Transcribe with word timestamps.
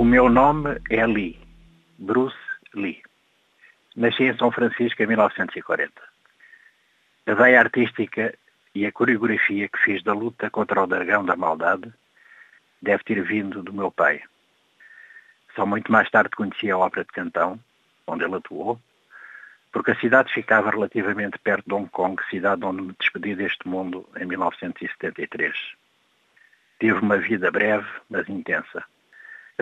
meu 0.00 0.28
nome 0.28 0.80
é 0.88 1.06
Lee, 1.06 1.38
Bruce 1.98 2.36
Lee. 2.74 3.02
Nasci 3.94 4.24
em 4.24 4.36
São 4.38 4.50
Francisco 4.50 5.02
em 5.02 5.06
1940. 5.06 5.92
A 7.26 7.34
veia 7.34 7.60
artística 7.60 8.34
e 8.74 8.86
a 8.86 8.92
coreografia 8.92 9.68
que 9.68 9.78
fiz 9.78 10.02
da 10.02 10.14
luta 10.14 10.48
contra 10.48 10.82
o 10.82 10.86
dragão 10.86 11.24
da 11.24 11.36
maldade 11.36 11.92
deve 12.80 13.04
ter 13.04 13.22
vindo 13.22 13.62
do 13.62 13.72
meu 13.72 13.90
pai. 13.90 14.22
Só 15.54 15.66
muito 15.66 15.92
mais 15.92 16.10
tarde 16.10 16.34
conheci 16.34 16.70
a 16.70 16.78
ópera 16.78 17.04
de 17.04 17.12
Cantão, 17.12 17.60
onde 18.06 18.24
ele 18.24 18.36
atuou, 18.36 18.80
porque 19.70 19.90
a 19.90 20.00
cidade 20.00 20.32
ficava 20.32 20.70
relativamente 20.70 21.38
perto 21.38 21.66
de 21.66 21.74
Hong 21.74 21.88
Kong, 21.90 22.22
cidade 22.30 22.64
onde 22.64 22.82
me 22.82 22.94
despedi 22.98 23.34
deste 23.34 23.68
mundo 23.68 24.08
em 24.16 24.24
1973. 24.24 25.54
Tive 26.80 26.98
uma 26.98 27.18
vida 27.18 27.50
breve, 27.50 27.88
mas 28.08 28.28
intensa. 28.28 28.82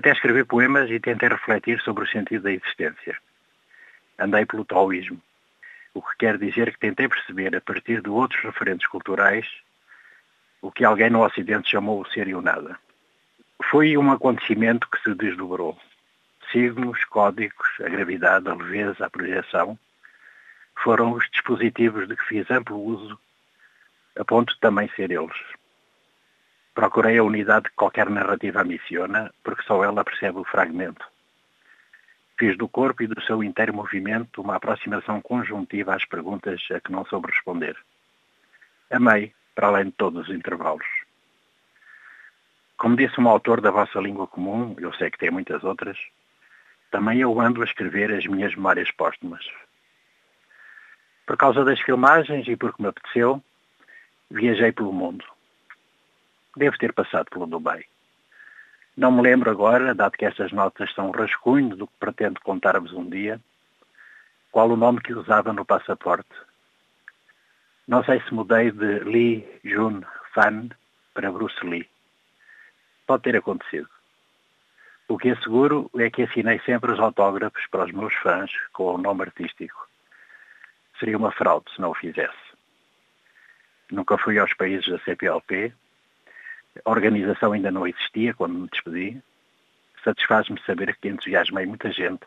Até 0.00 0.12
escrevi 0.12 0.44
poemas 0.44 0.90
e 0.90 0.98
tentei 0.98 1.28
refletir 1.28 1.78
sobre 1.82 2.04
o 2.04 2.06
sentido 2.06 2.44
da 2.44 2.50
existência. 2.50 3.18
Andei 4.18 4.46
pelo 4.46 4.64
taoísmo, 4.64 5.20
o 5.92 6.00
que 6.00 6.16
quer 6.20 6.38
dizer 6.38 6.72
que 6.72 6.78
tentei 6.78 7.06
perceber, 7.06 7.54
a 7.54 7.60
partir 7.60 8.00
de 8.00 8.08
outros 8.08 8.42
referentes 8.42 8.88
culturais, 8.88 9.46
o 10.62 10.72
que 10.72 10.86
alguém 10.86 11.10
no 11.10 11.22
Ocidente 11.22 11.70
chamou 11.70 12.00
o 12.00 12.06
ser 12.06 12.28
e 12.28 12.34
o 12.34 12.40
nada. 12.40 12.78
Foi 13.70 13.94
um 13.98 14.10
acontecimento 14.10 14.88
que 14.88 15.02
se 15.02 15.14
desdobrou. 15.14 15.78
Signos, 16.50 17.04
códigos, 17.04 17.68
a 17.84 17.88
gravidade, 17.90 18.48
a 18.48 18.54
leveza, 18.54 19.04
a 19.04 19.10
projeção, 19.10 19.78
foram 20.82 21.12
os 21.12 21.28
dispositivos 21.30 22.08
de 22.08 22.16
que 22.16 22.24
fiz 22.24 22.50
amplo 22.50 22.82
uso, 22.82 23.20
a 24.18 24.24
ponto 24.24 24.54
de 24.54 24.60
também 24.60 24.88
ser 24.96 25.10
eles. 25.10 25.36
Procurei 26.74 27.18
a 27.18 27.24
unidade 27.24 27.68
que 27.68 27.76
qualquer 27.76 28.08
narrativa 28.08 28.62
ambiciona, 28.62 29.32
porque 29.42 29.62
só 29.64 29.82
ela 29.82 30.04
percebe 30.04 30.38
o 30.38 30.44
fragmento. 30.44 31.04
Fiz 32.38 32.56
do 32.56 32.68
corpo 32.68 33.02
e 33.02 33.06
do 33.06 33.20
seu 33.22 33.42
inteiro 33.44 33.74
movimento 33.74 34.40
uma 34.40 34.56
aproximação 34.56 35.20
conjuntiva 35.20 35.94
às 35.94 36.04
perguntas 36.04 36.60
a 36.70 36.80
que 36.80 36.90
não 36.90 37.04
soube 37.04 37.30
responder. 37.30 37.76
Amei, 38.90 39.34
para 39.54 39.66
além 39.66 39.86
de 39.86 39.92
todos 39.92 40.28
os 40.28 40.34
intervalos. 40.34 40.86
Como 42.78 42.96
disse 42.96 43.20
um 43.20 43.28
autor 43.28 43.60
da 43.60 43.70
vossa 43.70 44.00
língua 44.00 44.26
comum, 44.26 44.74
eu 44.78 44.92
sei 44.94 45.10
que 45.10 45.18
tem 45.18 45.30
muitas 45.30 45.62
outras, 45.64 45.98
também 46.90 47.20
eu 47.20 47.38
ando 47.38 47.60
a 47.60 47.64
escrever 47.66 48.10
as 48.10 48.26
minhas 48.26 48.54
memórias 48.54 48.90
póstumas. 48.90 49.44
Por 51.26 51.36
causa 51.36 51.64
das 51.64 51.78
filmagens 51.80 52.48
e 52.48 52.56
porque 52.56 52.82
me 52.82 52.88
apeteceu, 52.88 53.44
viajei 54.30 54.72
pelo 54.72 54.92
mundo. 54.92 55.24
Devo 56.56 56.78
ter 56.78 56.92
passado 56.92 57.26
pelo 57.30 57.46
Dubai. 57.46 57.84
Não 58.96 59.12
me 59.12 59.22
lembro 59.22 59.50
agora, 59.50 59.94
dado 59.94 60.16
que 60.16 60.24
estas 60.24 60.52
notas 60.52 60.92
são 60.94 61.08
um 61.08 61.12
rascunho 61.12 61.76
do 61.76 61.86
que 61.86 61.94
pretendo 61.98 62.40
contar-vos 62.40 62.92
um 62.92 63.08
dia, 63.08 63.40
qual 64.50 64.68
o 64.68 64.76
nome 64.76 65.00
que 65.00 65.14
usava 65.14 65.52
no 65.52 65.64
passaporte. 65.64 66.34
Não 67.86 68.04
sei 68.04 68.20
se 68.20 68.34
mudei 68.34 68.70
de 68.70 69.00
Lee 69.00 69.60
Jun 69.64 70.02
Fan 70.34 70.68
para 71.14 71.30
Bruce 71.30 71.64
Lee 71.64 71.88
pode 73.10 73.24
ter 73.24 73.36
acontecido. 73.36 73.88
O 75.08 75.18
que 75.18 75.30
é 75.30 75.36
seguro 75.42 75.90
é 75.98 76.08
que 76.08 76.22
assinei 76.22 76.60
sempre 76.60 76.92
os 76.92 77.00
autógrafos 77.00 77.66
para 77.66 77.84
os 77.84 77.90
meus 77.90 78.14
fãs 78.14 78.52
com 78.72 78.94
o 78.94 78.98
nome 78.98 79.22
artístico. 79.22 79.88
Seria 80.96 81.18
uma 81.18 81.32
fraude 81.32 81.68
se 81.74 81.80
não 81.80 81.90
o 81.90 81.94
fizesse. 81.94 82.38
Nunca 83.90 84.16
fui 84.16 84.38
aos 84.38 84.54
países 84.54 84.86
da 84.86 85.00
CPLP. 85.00 85.74
A 86.84 86.90
organização 86.90 87.52
ainda 87.52 87.70
não 87.70 87.86
existia 87.86 88.34
quando 88.34 88.54
me 88.54 88.68
despedi. 88.68 89.22
Satisfaz-me 90.04 90.60
saber 90.62 90.96
que 90.96 91.08
entusiasmei 91.08 91.66
muita 91.66 91.92
gente, 91.92 92.22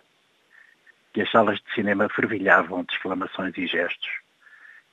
que 1.13 1.21
as 1.21 1.31
salas 1.31 1.59
de 1.59 1.73
cinema 1.73 2.07
fervilhavam 2.09 2.83
de 2.83 2.93
exclamações 2.93 3.57
e 3.57 3.65
gestos 3.65 4.09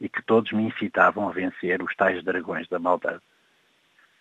e 0.00 0.08
que 0.08 0.22
todos 0.22 0.50
me 0.52 0.62
incitavam 0.62 1.28
a 1.28 1.32
vencer 1.32 1.82
os 1.82 1.94
tais 1.94 2.24
dragões 2.24 2.66
da 2.68 2.78
maldade. 2.78 3.20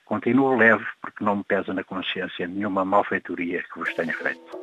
Continuo 0.03 0.57
leve 0.57 0.85
porque 1.01 1.23
não 1.23 1.37
me 1.37 1.43
pesa 1.43 1.73
na 1.73 1.83
consciência 1.83 2.47
nenhuma 2.47 2.83
malfeitoria 2.83 3.63
que 3.63 3.79
vos 3.79 3.93
tenha 3.93 4.13
feito. 4.13 4.58